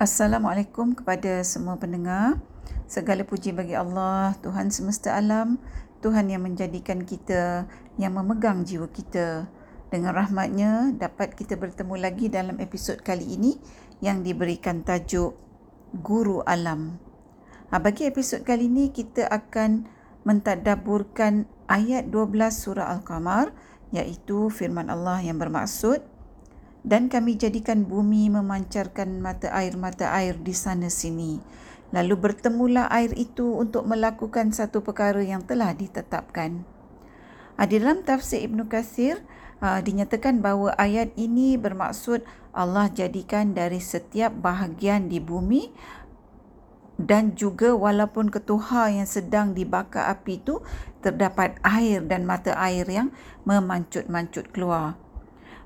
Assalamualaikum 0.00 0.96
kepada 0.96 1.44
semua 1.44 1.76
pendengar. 1.76 2.40
Segala 2.88 3.28
puji 3.28 3.52
bagi 3.52 3.76
Allah, 3.76 4.32
Tuhan 4.40 4.72
semesta 4.72 5.12
alam, 5.20 5.60
Tuhan 6.00 6.32
yang 6.32 6.48
menjadikan 6.48 7.04
kita, 7.04 7.68
yang 8.00 8.16
memegang 8.16 8.64
jiwa 8.64 8.88
kita. 8.88 9.52
Dengan 9.92 10.16
rahmatnya, 10.16 10.96
dapat 10.96 11.36
kita 11.36 11.60
bertemu 11.60 12.00
lagi 12.00 12.32
dalam 12.32 12.56
episod 12.56 13.04
kali 13.04 13.36
ini 13.36 13.60
yang 14.00 14.24
diberikan 14.24 14.80
tajuk 14.80 15.36
Guru 15.92 16.40
Alam. 16.48 16.96
Ha, 17.68 17.76
bagi 17.76 18.08
episod 18.08 18.48
kali 18.48 18.72
ini, 18.72 18.96
kita 18.96 19.28
akan 19.28 19.84
mentadaburkan 20.24 21.44
ayat 21.68 22.08
12 22.08 22.48
surah 22.48 22.88
Al-Qamar, 22.96 23.52
iaitu 23.92 24.48
firman 24.48 24.88
Allah 24.88 25.20
yang 25.20 25.36
bermaksud, 25.36 26.00
dan 26.82 27.06
kami 27.06 27.38
jadikan 27.38 27.86
bumi 27.86 28.26
memancarkan 28.30 29.22
mata 29.22 29.50
air-mata 29.54 30.10
air 30.10 30.34
di 30.38 30.54
sana 30.54 30.90
sini. 30.90 31.38
Lalu 31.94 32.14
bertemulah 32.18 32.90
air 32.90 33.14
itu 33.14 33.54
untuk 33.54 33.86
melakukan 33.86 34.50
satu 34.50 34.82
perkara 34.82 35.22
yang 35.22 35.46
telah 35.46 35.76
ditetapkan. 35.76 36.66
Ah, 37.54 37.68
di 37.68 37.78
dalam 37.78 38.02
tafsir 38.02 38.42
Ibn 38.48 38.64
Kathir, 38.66 39.20
ah, 39.60 39.78
dinyatakan 39.84 40.40
bahawa 40.40 40.72
ayat 40.80 41.12
ini 41.20 41.60
bermaksud 41.60 42.24
Allah 42.56 42.88
jadikan 42.88 43.52
dari 43.52 43.78
setiap 43.78 44.32
bahagian 44.32 45.12
di 45.12 45.20
bumi 45.20 45.68
dan 46.96 47.36
juga 47.36 47.76
walaupun 47.76 48.32
ketuha 48.32 48.88
yang 48.92 49.08
sedang 49.08 49.52
dibakar 49.52 50.08
api 50.12 50.40
itu 50.40 50.64
terdapat 51.04 51.58
air 51.66 52.00
dan 52.04 52.24
mata 52.24 52.56
air 52.56 52.88
yang 52.88 53.12
memancut-mancut 53.44 54.48
keluar. 54.54 55.01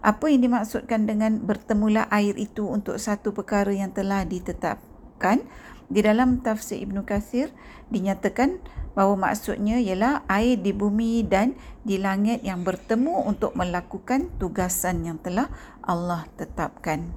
Apa 0.07 0.31
yang 0.31 0.47
dimaksudkan 0.47 1.03
dengan 1.11 1.43
bertemulah 1.43 2.07
air 2.15 2.39
itu 2.39 2.63
untuk 2.63 2.95
satu 3.03 3.35
perkara 3.35 3.75
yang 3.75 3.91
telah 3.91 4.23
ditetapkan? 4.23 5.43
Di 5.91 5.99
dalam 5.99 6.47
tafsir 6.47 6.79
Ibn 6.79 7.03
Kathir 7.03 7.51
dinyatakan 7.91 8.63
bahawa 8.95 9.31
maksudnya 9.31 9.83
ialah 9.83 10.23
air 10.31 10.63
di 10.63 10.71
bumi 10.71 11.27
dan 11.27 11.59
di 11.83 11.99
langit 11.99 12.47
yang 12.47 12.63
bertemu 12.63 13.27
untuk 13.27 13.59
melakukan 13.59 14.31
tugasan 14.39 15.03
yang 15.03 15.19
telah 15.19 15.51
Allah 15.83 16.23
tetapkan. 16.39 17.11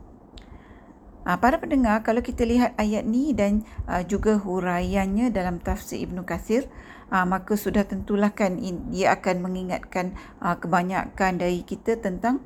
Ha, 1.29 1.37
para 1.37 1.61
pendengar, 1.61 2.01
kalau 2.01 2.25
kita 2.25 2.41
lihat 2.41 2.73
ayat 2.81 3.05
ni 3.05 3.37
dan 3.37 3.61
uh, 3.85 4.01
juga 4.01 4.41
huraiannya 4.41 5.29
dalam 5.29 5.61
tafsir 5.61 6.01
Ibn 6.09 6.25
Kathir, 6.25 6.65
uh, 7.13 7.21
maka 7.29 7.53
sudah 7.53 7.85
tentulah 7.85 8.33
kan 8.33 8.57
ia 8.89 9.13
akan 9.13 9.45
mengingatkan 9.45 10.17
uh, 10.41 10.57
kebanyakan 10.57 11.37
dari 11.37 11.61
kita 11.61 12.01
tentang 12.01 12.41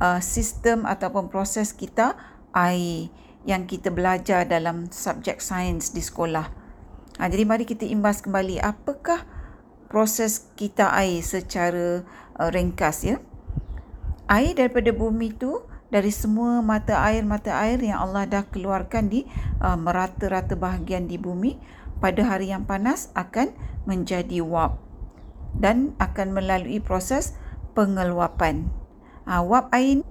uh, 0.00 0.18
sistem 0.18 0.88
ataupun 0.88 1.28
proses 1.28 1.76
kita 1.76 2.16
air 2.56 3.12
yang 3.44 3.64
kita 3.64 3.88
belajar 3.88 4.44
dalam 4.44 4.88
subjek 4.90 5.40
sains 5.40 5.92
di 5.96 6.02
sekolah. 6.04 6.52
Ha, 7.20 7.28
jadi 7.28 7.44
mari 7.44 7.68
kita 7.68 7.84
imbas 7.88 8.24
kembali 8.24 8.60
apakah 8.60 9.24
proses 9.92 10.48
kita 10.56 10.92
air 10.96 11.20
secara 11.20 12.04
uh, 12.40 12.48
ringkas 12.48 13.04
ya. 13.04 13.16
Air 14.30 14.56
daripada 14.56 14.92
bumi 14.94 15.36
itu 15.36 15.64
dari 15.90 16.14
semua 16.14 16.62
mata 16.62 17.02
air 17.02 17.26
mata 17.26 17.50
air 17.58 17.82
yang 17.82 17.98
Allah 17.98 18.24
dah 18.24 18.44
keluarkan 18.46 19.10
di 19.10 19.26
uh, 19.58 19.74
merata-rata 19.74 20.54
bahagian 20.54 21.10
di 21.10 21.18
bumi 21.18 21.58
pada 21.98 22.24
hari 22.24 22.54
yang 22.54 22.64
panas 22.64 23.10
akan 23.12 23.52
menjadi 23.84 24.40
wap 24.40 24.78
dan 25.58 25.98
akan 25.98 26.30
melalui 26.30 26.78
proses 26.78 27.34
pengeluapan 27.74 28.70
ha, 29.24 29.40
wap 29.40 29.72
air 29.72 30.04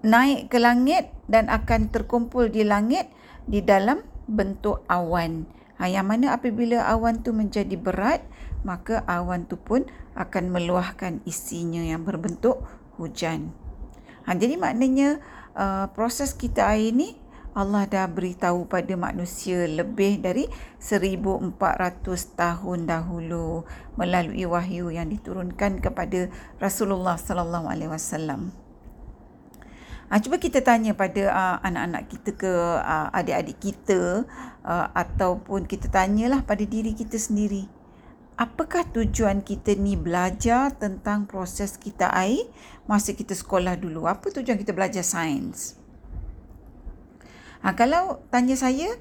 naik 0.00 0.48
ke 0.48 0.56
langit 0.56 1.12
dan 1.28 1.52
akan 1.52 1.92
terkumpul 1.92 2.48
di 2.48 2.64
langit 2.64 3.12
di 3.44 3.60
dalam 3.60 4.00
bentuk 4.24 4.80
awan. 4.88 5.44
Ha, 5.76 5.88
yang 5.88 6.08
mana 6.08 6.36
apabila 6.36 6.84
awan 6.88 7.20
tu 7.20 7.36
menjadi 7.36 7.76
berat, 7.76 8.24
maka 8.64 9.04
awan 9.04 9.44
tu 9.48 9.56
pun 9.60 9.84
akan 10.16 10.52
meluahkan 10.52 11.24
isinya 11.28 11.80
yang 11.84 12.04
berbentuk 12.04 12.64
hujan. 12.96 13.52
Ha, 14.24 14.36
jadi 14.36 14.56
maknanya 14.56 15.20
uh, 15.56 15.88
proses 15.92 16.32
kita 16.32 16.68
air 16.72 16.92
ni 16.92 17.19
Allah 17.50 17.82
dah 17.90 18.06
beritahu 18.06 18.70
pada 18.70 18.94
manusia 18.94 19.66
lebih 19.66 20.22
dari 20.22 20.46
1400 20.78 21.58
tahun 22.38 22.86
dahulu 22.86 23.66
melalui 23.98 24.46
wahyu 24.46 24.94
yang 24.94 25.10
diturunkan 25.10 25.82
kepada 25.82 26.30
Rasulullah 26.62 27.18
sallallahu 27.18 27.66
alaihi 27.66 27.90
wasallam. 27.90 28.54
Ha, 30.10 30.18
cuba 30.22 30.38
kita 30.38 30.62
tanya 30.62 30.94
pada 30.94 31.22
uh, 31.30 31.56
anak-anak 31.62 32.02
kita 32.10 32.30
ke 32.34 32.52
uh, 32.82 33.14
adik-adik 33.14 33.58
kita 33.62 34.26
uh, 34.66 34.86
ataupun 34.94 35.66
kita 35.66 35.86
tanyalah 35.86 36.42
pada 36.46 36.62
diri 36.62 36.94
kita 36.94 37.18
sendiri. 37.18 37.66
Apakah 38.34 38.86
tujuan 38.94 39.42
kita 39.42 39.74
ni 39.78 39.98
belajar 39.98 40.74
tentang 40.74 41.26
proses 41.26 41.78
kita 41.78 42.10
air 42.14 42.46
masa 42.90 43.14
kita 43.14 43.34
sekolah 43.34 43.78
dulu? 43.78 44.06
Apa 44.06 44.30
tujuan 44.34 44.58
kita 44.58 44.74
belajar 44.74 45.02
sains? 45.06 45.79
Ha, 47.60 47.76
kalau 47.76 48.24
tanya 48.32 48.56
saya, 48.56 48.96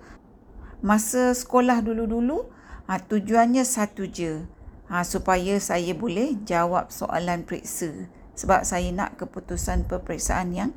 masa 0.83 1.31
sekolah 1.31 1.79
dulu-dulu, 1.79 2.51
ha, 2.91 2.99
tujuannya 2.99 3.63
satu 3.63 4.07
je. 4.11 4.43
Ha, 4.91 5.07
supaya 5.07 5.55
saya 5.63 5.95
boleh 5.95 6.35
jawab 6.43 6.91
soalan 6.91 7.47
periksa. 7.47 8.09
Sebab 8.35 8.67
saya 8.67 8.91
nak 8.91 9.19
keputusan 9.19 9.87
peperiksaan 9.87 10.51
yang 10.55 10.71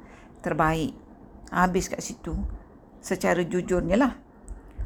terbaik. 0.47 0.95
Habis 1.51 1.91
kat 1.91 2.03
situ. 2.05 2.39
Secara 3.03 3.43
jujurnya 3.43 3.99
lah. 3.99 4.13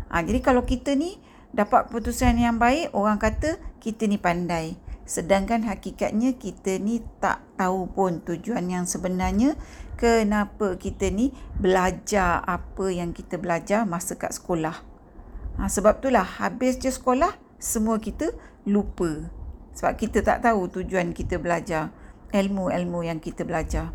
Ha, 0.09 0.25
jadi 0.25 0.41
kalau 0.41 0.65
kita 0.65 0.97
ni 0.97 1.21
dapat 1.53 1.91
keputusan 1.91 2.41
yang 2.41 2.57
baik, 2.57 2.97
orang 2.97 3.21
kata 3.21 3.61
kita 3.83 4.09
ni 4.09 4.17
pandai. 4.17 4.79
Sedangkan 5.07 5.63
hakikatnya 5.63 6.35
kita 6.35 6.83
ni 6.83 6.99
tak 7.23 7.39
tahu 7.55 7.87
pun 7.87 8.19
tujuan 8.27 8.67
yang 8.67 8.85
sebenarnya 8.91 9.55
kenapa 9.97 10.77
kita 10.77 11.09
ni 11.09 11.33
belajar 11.57 12.45
apa 12.45 12.93
yang 12.93 13.17
kita 13.17 13.41
belajar 13.41 13.89
masa 13.89 14.15
kat 14.15 14.37
sekolah. 14.37 14.77
Ha, 15.57 15.73
sebab 15.73 16.05
itulah 16.05 16.25
habis 16.25 16.77
je 16.77 16.93
sekolah, 16.93 17.33
semua 17.57 17.97
kita 17.97 18.37
lupa. 18.69 19.33
Sebab 19.73 19.97
kita 19.97 20.21
tak 20.21 20.45
tahu 20.45 20.69
tujuan 20.69 21.17
kita 21.17 21.41
belajar, 21.41 21.93
ilmu-ilmu 22.33 23.09
yang 23.09 23.19
kita 23.19 23.45
belajar. 23.49 23.93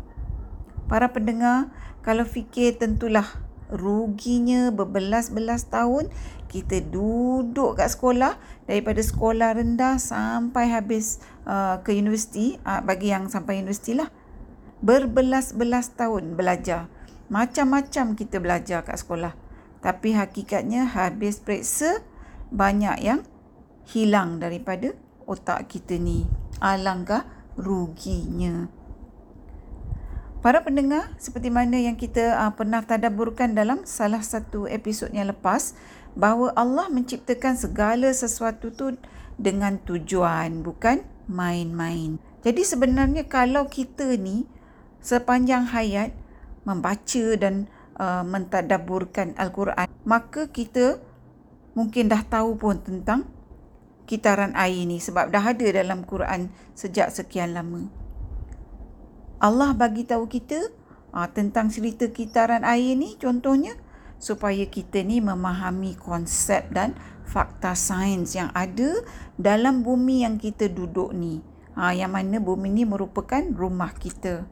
Para 0.90 1.14
pendengar, 1.14 1.70
kalau 2.02 2.26
fikir 2.26 2.82
tentulah 2.82 3.26
ruginya 3.72 4.68
berbelas-belas 4.68 5.72
tahun 5.72 6.12
kita 6.52 6.84
duduk 6.92 7.80
kat 7.80 7.88
sekolah 7.88 8.36
daripada 8.68 9.00
sekolah 9.00 9.56
rendah 9.56 9.96
sampai 9.96 10.68
habis 10.68 11.24
uh, 11.48 11.80
ke 11.80 11.96
universiti 11.96 12.60
uh, 12.68 12.84
bagi 12.84 13.08
yang 13.08 13.32
sampai 13.32 13.64
universiti 13.64 13.96
lah 13.96 14.12
berbelas-belas 14.82 15.94
tahun 15.94 16.34
belajar. 16.34 16.90
Macam-macam 17.30 18.18
kita 18.18 18.42
belajar 18.42 18.82
kat 18.82 18.98
sekolah. 19.00 19.32
Tapi 19.80 20.14
hakikatnya 20.14 20.90
habis 20.90 21.38
periksa 21.38 22.02
banyak 22.52 22.98
yang 23.00 23.20
hilang 23.88 24.42
daripada 24.42 24.92
otak 25.24 25.70
kita 25.70 25.96
ni. 25.96 26.26
Alangkah 26.60 27.24
ruginya. 27.56 28.68
Para 30.42 30.66
pendengar, 30.66 31.14
seperti 31.22 31.54
mana 31.54 31.78
yang 31.78 31.94
kita 31.94 32.34
uh, 32.34 32.50
pernah 32.58 32.82
tadaburkan 32.82 33.54
dalam 33.54 33.86
salah 33.86 34.26
satu 34.26 34.66
episod 34.66 35.06
yang 35.14 35.30
lepas, 35.30 35.78
bahawa 36.18 36.50
Allah 36.58 36.90
menciptakan 36.90 37.54
segala 37.54 38.10
sesuatu 38.10 38.74
tu 38.74 38.98
dengan 39.38 39.78
tujuan, 39.86 40.66
bukan 40.66 41.06
main-main. 41.30 42.18
Jadi 42.42 42.66
sebenarnya 42.66 43.30
kalau 43.30 43.70
kita 43.70 44.18
ni 44.18 44.50
sepanjang 45.02 45.68
hayat 45.68 46.14
membaca 46.62 47.24
dan 47.36 47.66
uh, 47.98 48.22
mentadaburkan 48.22 49.34
Al-Quran, 49.34 49.90
maka 50.06 50.48
kita 50.48 51.02
mungkin 51.74 52.08
dah 52.08 52.22
tahu 52.22 52.54
pun 52.54 52.78
tentang 52.80 53.26
kitaran 54.06 54.54
air 54.54 54.86
ni 54.86 55.02
sebab 55.02 55.32
dah 55.32 55.42
ada 55.42 55.66
dalam 55.72 56.06
Quran 56.06 56.54
sejak 56.78 57.10
sekian 57.10 57.54
lama. 57.54 57.90
Allah 59.42 59.74
bagi 59.74 60.06
tahu 60.06 60.30
kita 60.30 60.70
uh, 61.10 61.28
tentang 61.34 61.66
cerita 61.66 62.06
kitaran 62.06 62.62
air 62.62 62.94
ni 62.94 63.18
contohnya 63.18 63.74
supaya 64.22 64.62
kita 64.70 65.02
ni 65.02 65.18
memahami 65.18 65.98
konsep 65.98 66.70
dan 66.70 66.94
fakta 67.26 67.74
sains 67.74 68.38
yang 68.38 68.54
ada 68.54 69.02
dalam 69.34 69.82
bumi 69.82 70.22
yang 70.22 70.38
kita 70.38 70.70
duduk 70.70 71.10
ni. 71.10 71.42
Ha, 71.72 71.96
yang 71.96 72.12
mana 72.12 72.36
bumi 72.38 72.68
ni 72.70 72.84
merupakan 72.84 73.40
rumah 73.50 73.90
kita. 73.96 74.46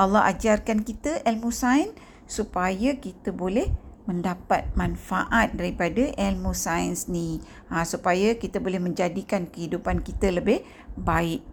Allah 0.00 0.32
ajarkan 0.32 0.80
kita 0.80 1.20
ilmu 1.28 1.52
sains 1.52 1.92
supaya 2.24 2.96
kita 2.96 3.36
boleh 3.36 3.68
mendapat 4.08 4.72
manfaat 4.72 5.52
daripada 5.52 6.08
ilmu 6.16 6.56
sains 6.56 7.04
ni. 7.12 7.44
Ha, 7.68 7.84
supaya 7.84 8.32
kita 8.40 8.64
boleh 8.64 8.80
menjadikan 8.80 9.44
kehidupan 9.44 10.00
kita 10.00 10.32
lebih 10.32 10.64
baik. 10.96 11.44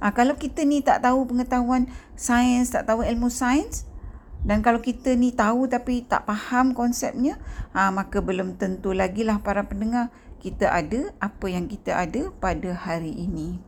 Ha, 0.00 0.16
kalau 0.16 0.40
kita 0.40 0.64
ni 0.64 0.80
tak 0.80 1.04
tahu 1.04 1.28
pengetahuan 1.28 1.92
sains, 2.16 2.72
tak 2.72 2.88
tahu 2.88 3.04
ilmu 3.04 3.28
sains, 3.28 3.84
Dan 4.40 4.64
kalau 4.64 4.80
kita 4.80 5.12
ni 5.20 5.36
tahu 5.36 5.68
tapi 5.68 6.00
tak 6.08 6.24
faham 6.24 6.72
konsepnya, 6.72 7.36
ha, 7.76 7.92
maka 7.92 8.24
belum 8.24 8.56
tentu 8.56 8.96
lagi 8.96 9.20
lah 9.20 9.44
para 9.44 9.68
pendengar 9.68 10.08
kita 10.40 10.72
ada 10.72 11.12
apa 11.20 11.46
yang 11.52 11.68
kita 11.68 11.92
ada 11.92 12.32
pada 12.40 12.72
hari 12.72 13.12
ini. 13.12 13.60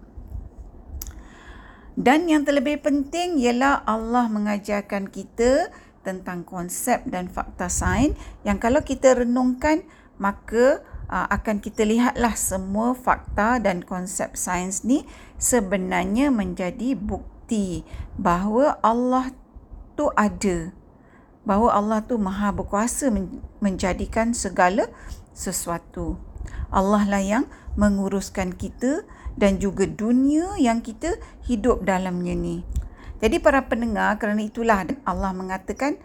Dan 1.92 2.24
yang 2.24 2.48
terlebih 2.48 2.80
penting 2.80 3.36
ialah 3.36 3.84
Allah 3.84 4.24
mengajarkan 4.32 5.12
kita 5.12 5.68
tentang 6.02 6.42
konsep 6.42 7.04
dan 7.06 7.30
fakta 7.30 7.70
sains 7.70 8.18
yang 8.42 8.58
kalau 8.58 8.82
kita 8.82 9.14
renungkan 9.14 9.86
maka 10.18 10.82
uh, 11.12 11.28
akan 11.30 11.60
kita 11.60 11.84
lihatlah 11.86 12.34
semua 12.34 12.96
fakta 12.96 13.60
dan 13.60 13.84
konsep 13.84 14.34
sains 14.34 14.82
ni 14.82 15.04
sebenarnya 15.36 16.32
menjadi 16.32 16.96
bukti 16.96 17.86
bahawa 18.16 18.80
Allah 18.80 19.30
tu 19.94 20.08
ada. 20.16 20.72
Bahawa 21.42 21.74
Allah 21.74 21.98
tu 22.06 22.16
maha 22.16 22.54
berkuasa 22.54 23.10
menjadikan 23.58 24.30
segala 24.30 24.86
sesuatu. 25.34 26.16
Allah 26.72 27.04
lah 27.04 27.22
yang 27.22 27.44
menguruskan 27.76 28.56
kita 28.56 29.04
dan 29.36 29.60
juga 29.60 29.84
dunia 29.84 30.56
yang 30.56 30.80
kita 30.80 31.20
hidup 31.44 31.84
dalamnya 31.84 32.32
ni. 32.32 32.56
Jadi 33.22 33.38
para 33.38 33.70
pendengar 33.70 34.18
kerana 34.18 34.42
itulah 34.42 34.82
Allah 35.06 35.30
mengatakan 35.30 36.00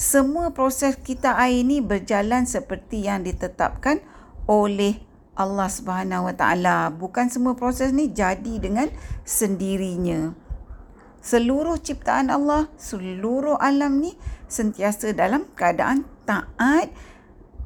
semua 0.00 0.50
proses 0.56 0.96
kita 0.96 1.36
air 1.36 1.62
ini 1.62 1.78
berjalan 1.84 2.48
seperti 2.48 3.06
yang 3.06 3.22
ditetapkan 3.22 4.00
oleh 4.48 4.98
Allah 5.38 5.68
Subhanahu 5.70 6.26
Wa 6.26 6.34
Taala. 6.34 6.78
Bukan 6.90 7.30
semua 7.30 7.54
proses 7.54 7.94
ni 7.94 8.10
jadi 8.10 8.58
dengan 8.58 8.90
sendirinya. 9.22 10.34
Seluruh 11.20 11.76
ciptaan 11.76 12.32
Allah, 12.32 12.72
seluruh 12.80 13.60
alam 13.60 14.00
ni 14.00 14.16
sentiasa 14.48 15.12
dalam 15.12 15.44
keadaan 15.52 16.08
taat 16.24 16.88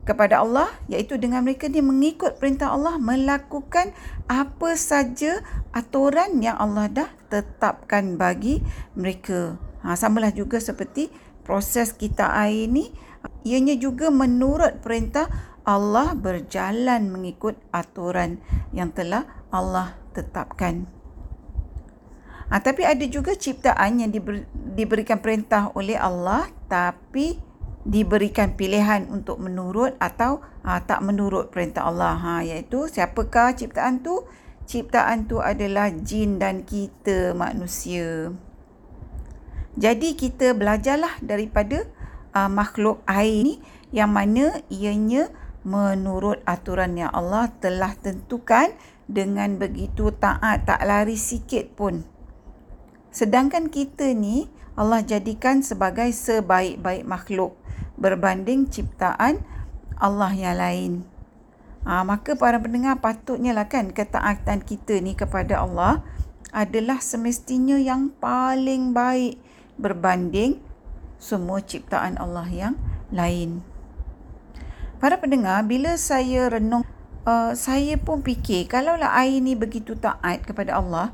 kepada 0.04 0.44
Allah 0.44 0.68
iaitu 0.86 1.16
dengan 1.16 1.42
mereka 1.42 1.66
dia 1.66 1.80
mengikut 1.80 2.36
perintah 2.36 2.76
Allah 2.76 3.00
melakukan 3.00 3.96
apa 4.28 4.76
saja 4.76 5.40
aturan 5.72 6.44
yang 6.44 6.60
Allah 6.60 6.86
dah 6.92 7.10
tetapkan 7.32 8.20
bagi 8.20 8.60
mereka. 8.94 9.56
Ha, 9.84 9.96
samalah 9.96 10.32
juga 10.32 10.60
seperti 10.60 11.08
proses 11.44 11.92
kita 11.92 12.32
air 12.36 12.68
ini 12.68 12.92
ianya 13.44 13.76
juga 13.76 14.08
menurut 14.12 14.80
perintah 14.84 15.28
Allah 15.64 16.12
berjalan 16.12 17.08
mengikut 17.08 17.56
aturan 17.72 18.40
yang 18.76 18.92
telah 18.92 19.24
Allah 19.48 19.96
tetapkan. 20.12 20.84
Ha, 22.52 22.60
tapi 22.60 22.84
ada 22.84 23.04
juga 23.08 23.32
ciptaan 23.32 24.04
yang 24.04 24.12
diber, 24.12 24.44
diberikan 24.52 25.16
perintah 25.16 25.72
oleh 25.72 25.96
Allah 25.96 26.52
tapi 26.68 27.40
diberikan 27.84 28.56
pilihan 28.56 29.04
untuk 29.12 29.36
menurut 29.44 29.92
atau 30.00 30.40
ha, 30.64 30.80
tak 30.80 31.04
menurut 31.04 31.52
perintah 31.52 31.84
Allah. 31.84 32.16
Ha, 32.16 32.32
iaitu 32.40 32.88
siapakah 32.88 33.52
ciptaan 33.52 34.00
tu? 34.00 34.24
Ciptaan 34.64 35.28
tu 35.28 35.44
adalah 35.44 35.92
jin 35.92 36.40
dan 36.40 36.64
kita 36.64 37.36
manusia. 37.36 38.32
Jadi 39.76 40.16
kita 40.16 40.56
belajarlah 40.56 41.20
daripada 41.20 41.84
uh, 42.32 42.48
makhluk 42.48 43.04
air 43.04 43.44
ni 43.44 43.54
yang 43.92 44.08
mana 44.08 44.64
ianya 44.72 45.28
menurut 45.66 46.40
aturan 46.48 46.96
yang 46.96 47.12
Allah 47.12 47.52
telah 47.60 47.92
tentukan 48.00 48.72
dengan 49.04 49.60
begitu 49.60 50.08
taat 50.16 50.64
tak 50.64 50.80
lari 50.88 51.20
sikit 51.20 51.76
pun. 51.76 52.08
Sedangkan 53.12 53.68
kita 53.68 54.16
ni 54.16 54.48
Allah 54.74 55.04
jadikan 55.04 55.60
sebagai 55.60 56.08
sebaik-baik 56.10 57.04
makhluk 57.04 57.54
berbanding 57.98 58.66
ciptaan 58.70 59.42
Allah 59.98 60.32
yang 60.34 60.56
lain. 60.58 60.92
Ha, 61.84 62.00
maka 62.00 62.32
para 62.34 62.56
pendengar 62.56 62.98
patutnya 63.04 63.52
lah 63.52 63.68
kan 63.68 63.92
ketaatan 63.92 64.64
kita 64.64 65.04
ni 65.04 65.12
kepada 65.12 65.60
Allah 65.60 66.00
adalah 66.54 67.02
semestinya 67.02 67.76
yang 67.76 68.08
paling 68.22 68.96
baik 68.96 69.36
berbanding 69.76 70.62
semua 71.20 71.60
ciptaan 71.60 72.16
Allah 72.16 72.46
yang 72.48 72.74
lain. 73.12 73.60
Para 75.02 75.20
pendengar, 75.20 75.60
bila 75.68 76.00
saya 76.00 76.48
renung, 76.48 76.86
uh, 77.28 77.52
saya 77.52 78.00
pun 78.00 78.24
fikir 78.24 78.70
kalaulah 78.70 79.12
air 79.20 79.42
ni 79.44 79.52
begitu 79.52 79.92
taat 79.98 80.46
kepada 80.46 80.80
Allah, 80.80 81.12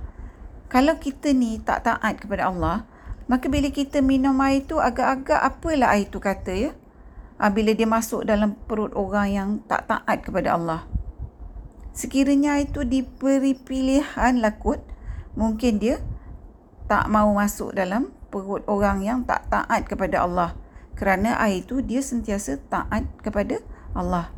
kalau 0.70 0.94
kita 1.02 1.34
ni 1.34 1.58
tak 1.58 1.82
taat 1.82 2.22
kepada 2.22 2.46
Allah, 2.46 2.86
Maka 3.30 3.46
bila 3.46 3.70
kita 3.70 4.02
minum 4.02 4.34
air 4.42 4.66
tu 4.66 4.82
agak-agak 4.82 5.38
apalah 5.38 5.94
air 5.94 6.10
tu 6.10 6.18
kata 6.18 6.50
ya. 6.50 6.70
Ha, 7.38 7.46
bila 7.46 7.70
dia 7.78 7.86
masuk 7.86 8.26
dalam 8.26 8.58
perut 8.66 8.90
orang 8.98 9.30
yang 9.30 9.48
tak 9.70 9.86
taat 9.86 10.26
kepada 10.26 10.58
Allah. 10.58 10.82
Sekiranya 11.94 12.58
air 12.58 12.66
tu 12.74 12.82
diberi 12.82 13.54
pilihan 13.54 14.42
lakut, 14.42 14.82
mungkin 15.38 15.78
dia 15.78 16.02
tak 16.90 17.06
mau 17.06 17.30
masuk 17.30 17.70
dalam 17.70 18.10
perut 18.34 18.66
orang 18.66 19.06
yang 19.06 19.22
tak 19.22 19.46
taat 19.46 19.86
kepada 19.86 20.26
Allah. 20.26 20.58
Kerana 20.98 21.38
air 21.38 21.62
tu 21.62 21.86
dia 21.86 22.02
sentiasa 22.02 22.58
taat 22.66 23.06
kepada 23.22 23.62
Allah. 23.94 24.34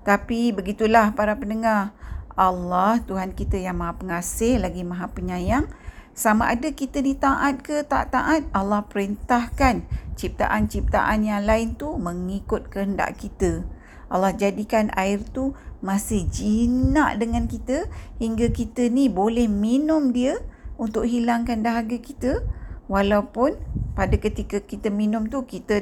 Tapi 0.00 0.48
begitulah 0.56 1.12
para 1.12 1.36
pendengar. 1.36 1.92
Allah 2.32 2.96
Tuhan 3.04 3.36
kita 3.36 3.60
yang 3.60 3.76
maha 3.76 4.00
pengasih 4.00 4.56
lagi 4.56 4.80
maha 4.80 5.12
penyayang 5.12 5.68
sama 6.12 6.52
ada 6.52 6.68
kita 6.68 7.00
ditaat 7.00 7.64
ke 7.64 7.88
tak 7.88 8.12
taat 8.12 8.44
Allah 8.52 8.84
perintahkan 8.84 9.88
ciptaan-ciptaan 10.12 11.24
yang 11.24 11.48
lain 11.48 11.72
tu 11.74 11.96
mengikut 11.96 12.68
kehendak 12.68 13.16
kita. 13.16 13.64
Allah 14.12 14.36
jadikan 14.36 14.92
air 14.92 15.24
tu 15.24 15.56
masih 15.80 16.28
jinak 16.28 17.16
dengan 17.16 17.48
kita 17.48 17.88
hingga 18.20 18.52
kita 18.52 18.92
ni 18.92 19.08
boleh 19.08 19.48
minum 19.48 20.12
dia 20.12 20.36
untuk 20.76 21.08
hilangkan 21.08 21.64
dahaga 21.64 21.96
kita. 21.96 22.44
Walaupun 22.92 23.56
pada 23.96 24.12
ketika 24.20 24.60
kita 24.60 24.92
minum 24.92 25.32
tu 25.32 25.48
kita 25.48 25.80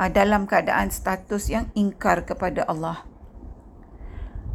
uh, 0.00 0.08
dalam 0.08 0.48
keadaan 0.48 0.88
status 0.88 1.52
yang 1.52 1.68
ingkar 1.76 2.24
kepada 2.24 2.64
Allah. 2.64 3.04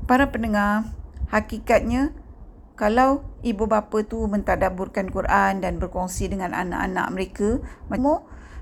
Para 0.09 0.33
pendengar 0.33 0.89
hakikatnya 1.29 2.09
kalau 2.79 3.25
ibu 3.45 3.67
bapa 3.69 4.01
tu 4.07 4.25
mentadaburkan 4.25 5.11
Quran 5.11 5.61
dan 5.61 5.77
berkongsi 5.77 6.31
dengan 6.31 6.55
anak-anak 6.55 7.07
mereka, 7.13 7.49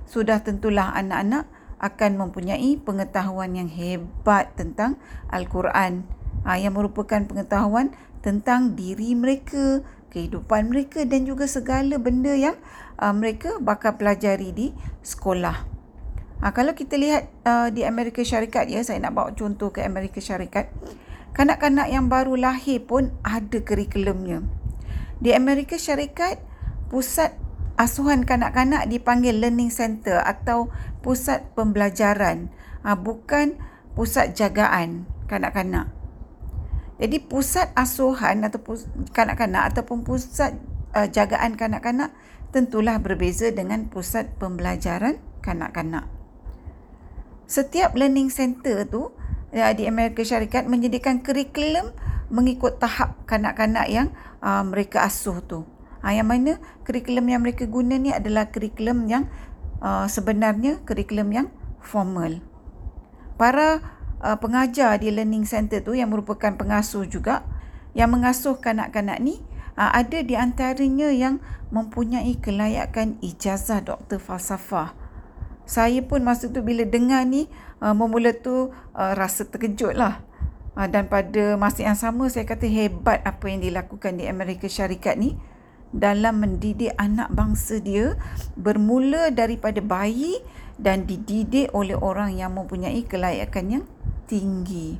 sudah 0.09 0.41
tentulah 0.41 0.91
anak-anak 0.97 1.45
akan 1.79 2.19
mempunyai 2.19 2.75
pengetahuan 2.81 3.55
yang 3.55 3.71
hebat 3.71 4.51
tentang 4.59 4.99
Al-Quran 5.31 6.03
ha, 6.43 6.59
yang 6.59 6.75
merupakan 6.75 7.23
pengetahuan 7.23 7.95
tentang 8.19 8.75
diri 8.75 9.15
mereka, 9.15 9.79
kehidupan 10.11 10.67
mereka 10.67 11.07
dan 11.07 11.23
juga 11.23 11.47
segala 11.47 11.95
benda 11.95 12.35
yang 12.35 12.59
uh, 12.99 13.15
mereka 13.15 13.61
bakal 13.63 13.95
pelajari 13.95 14.51
di 14.51 14.67
sekolah. 14.99 15.63
Ha, 16.43 16.51
kalau 16.51 16.75
kita 16.75 16.99
lihat 16.99 17.31
uh, 17.47 17.71
di 17.71 17.87
Amerika 17.87 18.19
Syarikat 18.23 18.67
ya, 18.67 18.83
saya 18.83 18.99
nak 18.99 19.15
bawa 19.15 19.31
contoh 19.31 19.71
ke 19.71 19.83
Amerika 19.83 20.19
Syarikat 20.19 20.67
kanak-kanak 21.33 21.87
yang 21.89 22.07
baru 22.07 22.35
lahir 22.35 22.83
pun 22.83 23.13
ada 23.25 23.59
kurikulumnya. 23.61 24.43
Di 25.19 25.35
Amerika 25.35 25.75
Syarikat, 25.75 26.39
pusat 26.87 27.35
asuhan 27.79 28.27
kanak-kanak 28.27 28.87
dipanggil 28.91 29.39
learning 29.39 29.71
center 29.71 30.19
atau 30.19 30.71
pusat 30.99 31.47
pembelajaran, 31.55 32.51
ha, 32.83 32.95
bukan 32.95 33.55
pusat 33.95 34.35
jagaan 34.35 35.07
kanak-kanak. 35.27 35.91
Jadi 36.99 37.23
pusat 37.23 37.71
asuhan 37.79 38.43
atau 38.43 38.59
kanak-kanak 39.15 39.71
ataupun 39.71 40.03
pusat 40.03 40.59
uh, 40.91 41.07
jagaan 41.07 41.55
kanak-kanak 41.55 42.11
tentulah 42.51 42.99
berbeza 42.99 43.47
dengan 43.55 43.87
pusat 43.87 44.35
pembelajaran 44.35 45.21
kanak-kanak. 45.39 46.11
Setiap 47.47 47.95
learning 47.95 48.27
center 48.27 48.83
tu 48.83 49.15
di 49.49 49.83
Amerika 49.89 50.21
Syarikat 50.21 50.69
menyediakan 50.69 51.25
kurikulum 51.25 51.89
mengikut 52.29 52.77
tahap 52.77 53.17
kanak-kanak 53.25 53.89
yang 53.89 54.07
uh, 54.45 54.61
mereka 54.61 55.01
asuh 55.03 55.41
tu. 55.41 55.65
Ha, 55.99 56.15
yang 56.15 56.29
mana 56.31 56.61
kurikulum 56.87 57.27
yang 57.27 57.41
mereka 57.43 57.67
guna 57.67 57.99
ni 57.99 58.13
adalah 58.13 58.47
kurikulum 58.53 59.09
yang 59.09 59.27
uh, 59.83 60.07
sebenarnya 60.07 60.79
kurikulum 60.85 61.27
yang 61.33 61.47
formal. 61.81 62.39
Para 63.35 63.81
uh, 64.23 64.37
pengajar 64.39 65.01
di 65.01 65.11
learning 65.11 65.43
center 65.43 65.83
tu 65.83 65.97
yang 65.97 66.13
merupakan 66.13 66.55
pengasuh 66.55 67.03
juga 67.09 67.43
yang 67.97 68.13
mengasuh 68.13 68.61
kanak-kanak 68.61 69.17
ni 69.19 69.41
uh, 69.75 69.91
ada 69.91 70.21
di 70.21 70.37
antaranya 70.37 71.09
yang 71.09 71.41
mempunyai 71.73 72.37
kelayakan 72.37 73.17
ijazah 73.19 73.81
doktor 73.81 74.21
falsafah. 74.21 74.93
Saya 75.69 76.01
pun 76.01 76.25
masa 76.25 76.49
tu 76.49 76.65
bila 76.65 76.81
dengar 76.81 77.29
ni 77.29 77.45
uh, 77.77 77.93
memula 77.93 78.33
tu 78.33 78.73
uh, 78.73 79.13
rasa 79.13 79.45
terkejut 79.45 79.93
lah. 79.93 80.25
Uh, 80.73 80.89
dan 80.89 81.05
pada 81.05 81.61
masa 81.61 81.85
yang 81.85 81.93
sama 81.93 82.25
saya 82.33 82.49
kata 82.49 82.65
hebat 82.65 83.21
apa 83.21 83.45
yang 83.45 83.61
dilakukan 83.61 84.17
di 84.17 84.25
Amerika 84.25 84.65
Syarikat 84.65 85.21
ni 85.21 85.37
dalam 85.93 86.41
mendidik 86.41 86.93
anak 86.97 87.29
bangsa 87.33 87.77
dia 87.77 88.17
bermula 88.57 89.29
daripada 89.29 89.77
bayi 89.81 90.41
dan 90.79 91.05
dididik 91.05 91.69
oleh 91.75 91.97
orang 91.97 92.33
yang 92.33 92.57
mempunyai 92.57 93.05
kelayakan 93.05 93.65
yang 93.69 93.85
tinggi. 94.25 94.97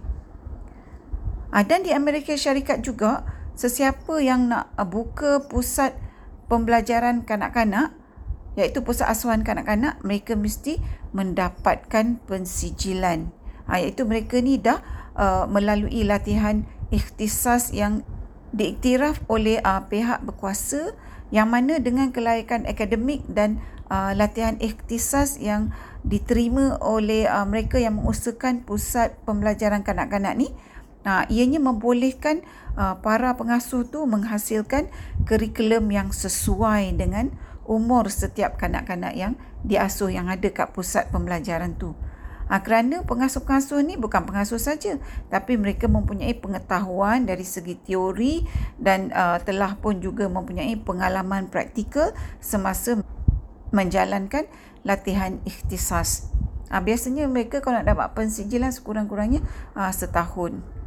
Ah, 1.49 1.65
dan 1.65 1.81
di 1.81 1.89
Amerika 1.89 2.37
Syarikat 2.37 2.85
juga, 2.85 3.25
sesiapa 3.57 4.21
yang 4.21 4.53
nak 4.53 4.75
buka 4.89 5.49
pusat 5.49 5.97
pembelajaran 6.45 7.25
kanak-kanak, 7.25 7.95
iaitu 8.59 8.83
pusat 8.83 9.07
asuhan 9.07 9.47
kanak-kanak, 9.47 9.97
mereka 10.03 10.35
mesti 10.35 10.83
mendapatkan 11.15 12.19
pensijilan. 12.27 13.31
Ha, 13.71 13.79
iaitu 13.79 14.03
mereka 14.03 14.43
ni 14.43 14.59
dah 14.59 14.83
uh, 15.15 15.45
melalui 15.47 16.03
latihan 16.03 16.67
ikhtisas 16.91 17.71
yang 17.71 18.03
diiktiraf 18.51 19.21
oleh 19.29 19.61
uh, 19.61 19.85
pihak 19.87 20.25
berkuasa 20.25 20.97
yang 21.29 21.53
mana 21.53 21.77
dengan 21.77 22.09
kelayakan 22.09 22.65
akademik 22.65 23.21
dan 23.29 23.61
uh, 23.93 24.11
latihan 24.17 24.57
ikhtisas 24.57 25.37
yang 25.37 25.69
diterima 26.01 26.81
oleh 26.81 27.29
uh, 27.29 27.45
mereka 27.45 27.77
yang 27.77 28.01
mengusahakan 28.01 28.65
pusat 28.65 29.13
pembelajaran 29.29 29.85
kanak-kanak 29.85 30.33
ni 30.33 30.49
uh, 31.05 31.23
ianya 31.29 31.61
membolehkan 31.61 32.41
uh, 32.79 32.97
para 32.99 33.37
pengasuh 33.37 33.85
tu 33.85 34.03
menghasilkan 34.09 34.89
kurikulum 35.29 35.91
yang 35.93 36.09
sesuai 36.09 36.97
dengan 36.97 37.29
umur 37.69 38.09
setiap 38.09 38.57
kanak-kanak 38.57 39.13
yang 39.13 39.37
diasuh 39.61 40.09
yang 40.09 40.25
ada 40.25 40.49
kat 40.49 40.73
pusat 40.73 41.13
pembelajaran 41.13 41.77
tu. 41.77 41.93
Ha, 42.49 42.65
kerana 42.65 43.05
pengasuh-pengasuh 43.05 43.85
ni 43.85 43.93
bukan 43.93 44.25
pengasuh 44.25 44.57
saja 44.57 44.97
tapi 45.29 45.53
mereka 45.53 45.85
mempunyai 45.85 46.33
pengetahuan 46.33 47.29
dari 47.29 47.45
segi 47.45 47.77
teori 47.77 48.41
dan 48.81 49.13
uh, 49.13 49.37
telah 49.45 49.77
pun 49.77 50.01
juga 50.01 50.25
mempunyai 50.25 50.73
pengalaman 50.81 51.45
praktikal 51.53 52.09
semasa 52.41 52.97
menjalankan 53.69 54.49
latihan 54.81 55.37
ikhtisas. 55.45 56.33
Ha, 56.73 56.81
biasanya 56.81 57.29
mereka 57.29 57.61
kalau 57.61 57.85
nak 57.85 57.93
dapat 57.93 58.17
pensijilan 58.17 58.73
sekurang-kurangnya 58.73 59.45
uh, 59.77 59.93
setahun. 59.93 60.78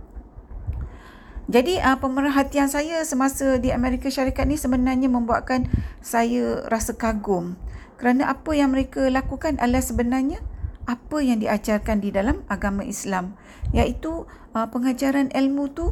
Jadi 1.51 1.83
uh, 1.83 1.99
pemerhatian 1.99 2.71
saya 2.71 3.03
semasa 3.03 3.59
di 3.59 3.75
Amerika 3.75 4.07
Syarikat 4.07 4.47
ni 4.47 4.55
sebenarnya 4.55 5.11
membuatkan 5.11 5.67
saya 5.99 6.63
rasa 6.71 6.95
kagum. 6.95 7.59
Kerana 7.99 8.31
apa 8.31 8.55
yang 8.55 8.71
mereka 8.71 9.11
lakukan 9.11 9.59
adalah 9.59 9.83
sebenarnya 9.83 10.39
apa 10.87 11.19
yang 11.23 11.43
diajarkan 11.43 12.03
di 12.03 12.15
dalam 12.15 12.47
agama 12.47 12.87
Islam. 12.87 13.35
Iaitu 13.75 14.27
uh, 14.55 14.67
pengajaran 14.71 15.35
ilmu 15.35 15.75
tu 15.75 15.91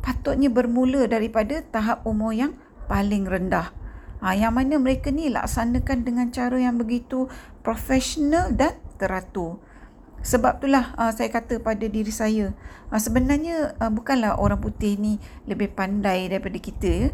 patutnya 0.00 0.48
bermula 0.48 1.04
daripada 1.04 1.60
tahap 1.68 2.04
umur 2.08 2.32
yang 2.32 2.52
paling 2.88 3.28
rendah. 3.28 3.76
Ha, 4.18 4.34
yang 4.34 4.58
mana 4.58 4.82
mereka 4.82 5.14
ni 5.14 5.30
laksanakan 5.30 6.02
dengan 6.02 6.34
cara 6.34 6.58
yang 6.58 6.74
begitu 6.74 7.30
profesional 7.62 8.50
dan 8.50 8.74
teratur 8.98 9.62
sebab 10.22 10.58
itulah 10.62 10.94
uh, 10.98 11.14
saya 11.14 11.30
kata 11.30 11.62
pada 11.62 11.86
diri 11.86 12.10
saya 12.10 12.54
uh, 12.90 13.00
sebenarnya 13.00 13.78
uh, 13.78 13.90
bukanlah 13.92 14.36
orang 14.38 14.58
putih 14.58 14.98
ni 14.98 15.22
lebih 15.46 15.72
pandai 15.72 16.26
daripada 16.26 16.58
kita 16.58 16.88
ya 16.88 17.08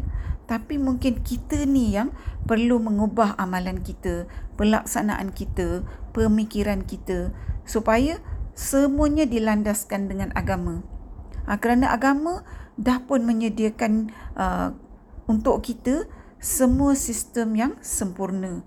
tapi 0.45 0.77
mungkin 0.77 1.25
kita 1.25 1.65
ni 1.65 1.97
yang 1.97 2.13
perlu 2.45 2.77
mengubah 2.77 3.33
amalan 3.41 3.81
kita, 3.81 4.29
pelaksanaan 4.55 5.33
kita, 5.33 5.81
pemikiran 6.13 6.85
kita 6.85 7.33
supaya 7.65 8.21
semuanya 8.53 9.25
dilandaskan 9.25 10.05
dengan 10.05 10.29
agama. 10.37 10.85
Ha, 11.49 11.57
kerana 11.57 11.89
agama 11.89 12.45
dah 12.77 13.01
pun 13.01 13.25
menyediakan 13.25 14.13
uh, 14.37 14.69
untuk 15.25 15.65
kita 15.65 16.05
semua 16.37 16.93
sistem 16.93 17.57
yang 17.57 17.73
sempurna. 17.81 18.61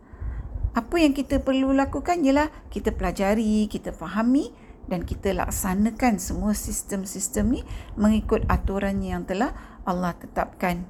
Apa 0.78 1.02
yang 1.02 1.10
kita 1.10 1.42
perlu 1.42 1.74
lakukan 1.74 2.22
ialah 2.22 2.54
kita 2.70 2.94
pelajari, 2.94 3.66
kita 3.66 3.90
fahami 3.90 4.54
dan 4.86 5.02
kita 5.02 5.34
laksanakan 5.34 6.22
semua 6.22 6.54
sistem-sistem 6.54 7.50
ni 7.50 7.66
mengikut 7.98 8.46
aturan 8.46 9.02
yang 9.02 9.26
telah 9.26 9.58
Allah 9.82 10.14
tetapkan. 10.14 10.86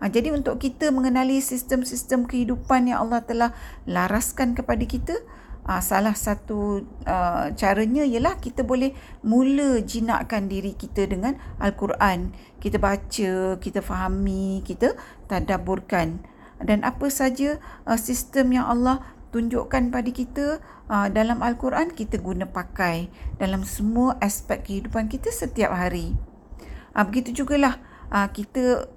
Ha, 0.00 0.08
jadi 0.08 0.32
untuk 0.32 0.56
kita 0.56 0.88
mengenali 0.88 1.44
sistem-sistem 1.44 2.24
kehidupan 2.24 2.88
yang 2.88 3.04
Allah 3.04 3.20
telah 3.20 3.52
laraskan 3.84 4.56
kepada 4.56 4.80
kita, 4.88 5.12
ha, 5.68 5.84
salah 5.84 6.16
satu 6.16 6.88
uh, 7.04 7.52
caranya 7.52 8.08
ialah 8.08 8.40
kita 8.40 8.64
boleh 8.64 8.96
mula 9.20 9.84
jinakkan 9.84 10.48
diri 10.48 10.72
kita 10.72 11.04
dengan 11.04 11.36
Al-Quran. 11.60 12.32
Kita 12.56 12.80
baca, 12.80 13.60
kita 13.60 13.84
fahami, 13.84 14.64
kita 14.64 14.96
tadaburkan. 15.28 16.39
Dan 16.60 16.84
apa 16.84 17.08
saja 17.08 17.56
uh, 17.88 17.96
sistem 17.96 18.52
yang 18.52 18.68
Allah 18.68 19.00
tunjukkan 19.30 19.94
pada 19.94 20.10
kita 20.10 20.46
uh, 20.90 21.08
dalam 21.08 21.40
Al-Quran, 21.40 21.94
kita 21.94 22.18
guna 22.20 22.44
pakai 22.50 23.08
dalam 23.38 23.64
semua 23.64 24.18
aspek 24.20 24.60
kehidupan 24.60 25.08
kita 25.08 25.32
setiap 25.32 25.72
hari. 25.72 26.14
Uh, 26.92 27.04
begitu 27.06 27.42
jugalah 27.42 27.78
uh, 28.10 28.28
kita 28.28 28.90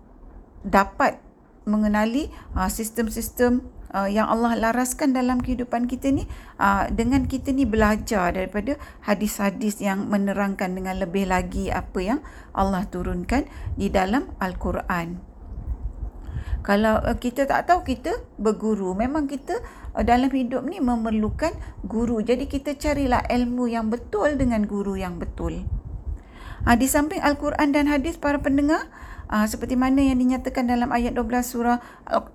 dapat 0.66 1.22
mengenali 1.64 2.28
uh, 2.58 2.68
sistem-sistem 2.68 3.64
uh, 3.94 4.10
yang 4.10 4.28
Allah 4.28 4.58
laraskan 4.58 5.16
dalam 5.16 5.40
kehidupan 5.40 5.88
kita 5.88 6.12
ni 6.12 6.28
uh, 6.60 6.90
dengan 6.92 7.30
kita 7.30 7.54
ni 7.56 7.64
belajar 7.64 8.36
daripada 8.36 8.76
hadis-hadis 9.06 9.80
yang 9.80 10.10
menerangkan 10.10 10.74
dengan 10.74 11.00
lebih 11.00 11.30
lagi 11.30 11.70
apa 11.70 12.00
yang 12.02 12.20
Allah 12.52 12.84
turunkan 12.90 13.48
di 13.78 13.88
dalam 13.88 14.34
Al-Quran. 14.42 15.33
Kalau 16.64 17.04
uh, 17.04 17.20
kita 17.20 17.44
tak 17.44 17.68
tahu 17.68 17.84
kita 17.84 18.24
berguru, 18.40 18.96
memang 18.96 19.28
kita 19.28 19.60
uh, 19.94 20.04
dalam 20.04 20.32
hidup 20.32 20.64
ni 20.64 20.80
memerlukan 20.80 21.52
guru. 21.84 22.24
Jadi 22.24 22.48
kita 22.48 22.80
carilah 22.80 23.20
ilmu 23.28 23.68
yang 23.68 23.92
betul 23.92 24.40
dengan 24.40 24.64
guru 24.64 24.96
yang 24.96 25.20
betul. 25.20 25.68
Uh, 26.64 26.76
di 26.80 26.88
samping 26.88 27.20
Al-Quran 27.20 27.76
dan 27.76 27.92
hadis 27.92 28.16
para 28.16 28.40
pendengar, 28.40 28.88
uh, 29.28 29.44
seperti 29.44 29.76
mana 29.76 30.00
yang 30.00 30.16
dinyatakan 30.24 30.72
dalam 30.72 30.96
ayat 30.96 31.20
12 31.20 31.44
surah 31.44 31.84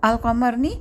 Al-Qamar 0.04 0.60
ni 0.60 0.76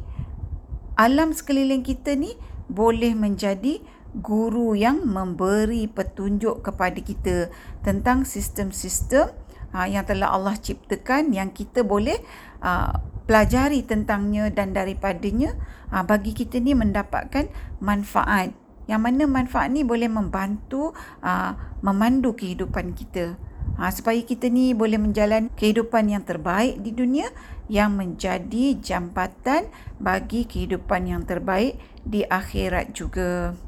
alam 0.97 1.31
sekeliling 1.31 1.85
kita 1.85 2.17
ni 2.17 2.33
boleh 2.67 3.13
menjadi 3.13 3.79
guru 4.17 4.73
yang 4.73 5.05
memberi 5.05 5.85
petunjuk 5.85 6.65
kepada 6.65 6.97
kita 6.97 7.53
tentang 7.85 8.25
sistem-sistem 8.25 9.29
uh, 9.77 9.87
yang 9.87 10.03
telah 10.03 10.33
Allah 10.33 10.57
ciptakan 10.57 11.31
yang 11.31 11.53
kita 11.53 11.85
boleh 11.85 12.17
uh, 12.65 12.97
pelajari 13.27 13.83
tentangnya 13.83 14.49
dan 14.49 14.71
daripadanya 14.71 15.53
uh, 15.91 16.01
bagi 16.01 16.31
kita 16.31 16.63
ni 16.63 16.73
mendapatkan 16.73 17.51
manfaat 17.83 18.55
yang 18.87 19.03
mana 19.03 19.27
manfaat 19.27 19.67
ni 19.69 19.83
boleh 19.83 20.07
membantu 20.07 20.95
uh, 21.19 21.59
memandu 21.83 22.33
kehidupan 22.33 22.95
kita 22.95 23.35
ha, 23.75 23.91
supaya 23.91 24.17
kita 24.23 24.47
ni 24.47 24.71
boleh 24.71 24.95
menjalani 24.95 25.51
kehidupan 25.59 26.07
yang 26.07 26.23
terbaik 26.23 26.79
di 26.79 26.95
dunia 26.95 27.29
yang 27.67 27.99
menjadi 27.99 28.79
jambatan 28.79 29.67
bagi 29.99 30.47
kehidupan 30.47 31.11
yang 31.11 31.27
terbaik 31.27 31.75
di 32.07 32.23
akhirat 32.23 32.95
juga. 32.95 33.59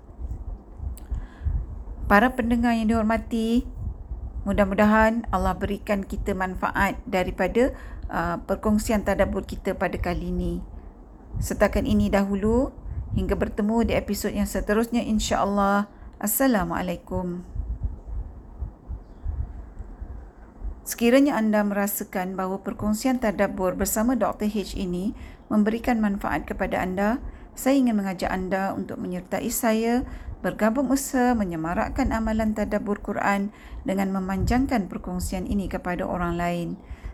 Para 2.07 2.33
pendengar 2.33 2.73
yang 2.73 2.89
dihormati, 2.89 3.67
mudah-mudahan 4.47 5.29
Allah 5.29 5.53
berikan 5.59 6.01
kita 6.01 6.33
manfaat 6.33 6.97
daripada 7.05 7.75
uh, 8.09 8.41
perkongsian 8.43 9.05
tadabbur 9.05 9.45
kita 9.45 9.77
pada 9.77 9.95
kali 9.95 10.33
ini. 10.33 10.53
Setakat 11.39 11.85
ini 11.85 12.11
dahulu, 12.11 12.73
hingga 13.15 13.37
bertemu 13.37 13.89
di 13.89 13.93
episod 13.95 14.33
yang 14.33 14.49
seterusnya 14.49 15.05
insya-Allah. 15.05 15.87
Assalamualaikum. 16.19 17.41
Sekiranya 20.83 21.37
anda 21.37 21.61
merasakan 21.61 22.33
bahawa 22.33 22.65
perkongsian 22.65 23.21
tadabbur 23.21 23.77
bersama 23.77 24.17
Dr. 24.17 24.49
H 24.49 24.73
ini 24.73 25.13
memberikan 25.45 26.01
manfaat 26.01 26.49
kepada 26.49 26.81
anda, 26.81 27.21
saya 27.53 27.77
ingin 27.77 27.93
mengajak 27.93 28.33
anda 28.33 28.73
untuk 28.73 28.97
menyertai 28.97 29.53
saya 29.53 30.01
bergabung 30.39 30.89
usaha 30.89 31.35
menyemarakkan 31.35 32.15
amalan 32.15 32.55
tadabbur 32.55 33.03
Quran 33.03 33.51
dengan 33.83 34.09
memanjangkan 34.15 34.87
perkongsian 34.87 35.45
ini 35.45 35.69
kepada 35.69 36.07
orang 36.07 36.39
lain 36.39 36.69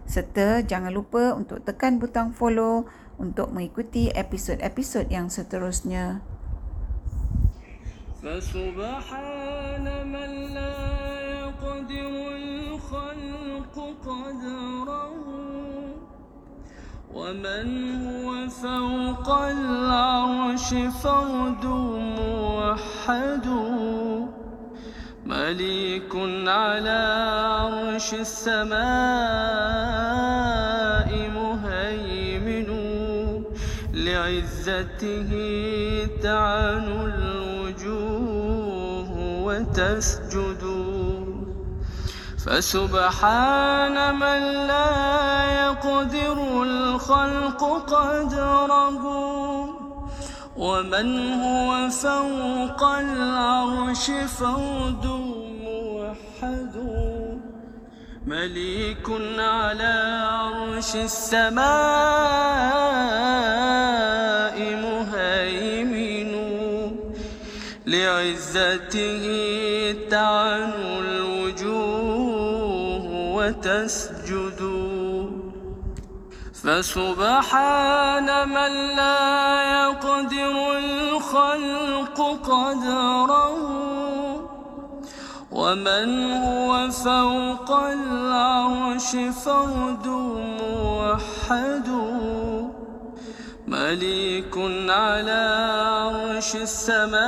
Serta 0.06 0.64
jangan 0.66 0.90
lupa 0.90 1.36
untuk 1.38 1.62
tekan 1.62 2.02
butang 2.02 2.34
follow 2.34 2.88
untuk 3.20 3.54
mengikuti 3.54 4.10
episod-episod 4.10 5.06
yang 5.12 5.30
seterusnya. 5.30 6.24
فسبحان 8.20 9.86
من 10.12 10.30
لا 10.52 10.76
يقدر 11.40 12.12
قدره 13.72 15.10
ومن 17.14 17.66
هو 18.06 18.48
فوق 18.48 19.28
العرش 19.30 20.68
فرد 21.02 21.64
موحد 22.18 23.46
مليك 25.26 26.12
على 26.46 27.02
عرش 27.95 28.11
السماء 28.13 28.75
مهيمن 31.39 32.69
لعزته 33.93 35.31
تعن 36.23 36.87
الوجوه 37.11 39.09
وتسجد. 39.45 40.63
فسبحان 42.45 44.15
من 44.15 44.41
لا 44.67 44.91
يقدر 45.63 46.37
الخلق 46.63 47.61
قدره 47.93 49.03
ومن 50.57 51.07
هو 51.33 51.89
فوق 51.89 52.83
العرش 52.83 54.05
فرد 54.39 55.05
موحد 55.63 56.75
مليك 58.27 59.05
على 59.37 60.25
عرش 60.31 60.95
السماء 60.95 61.65
مهيمن 64.85 66.31
لعزته 67.85 69.25
تعن 70.11 70.71
الوجوه 71.05 72.25
وتسجد. 73.35 74.61
فسبحان 76.63 78.27
من 78.49 78.73
لا 78.95 79.21
يقدر 79.73 80.55
الخلق 80.77 82.17
قدره. 82.49 84.04
ومن 85.55 86.31
هو 86.31 86.89
فوق 86.91 87.71
العرش 87.71 89.15
فرد 89.45 90.07
موحد. 90.61 91.89
مليك 93.67 94.57
على 94.89 95.43
عرش 95.79 96.55
السماء 96.55 97.21